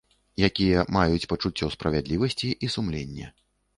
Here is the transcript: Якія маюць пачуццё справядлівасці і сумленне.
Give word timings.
Якія 0.47 0.85
маюць 0.95 1.29
пачуццё 1.33 1.69
справядлівасці 1.75 2.47
і 2.67 2.71
сумленне. 2.77 3.29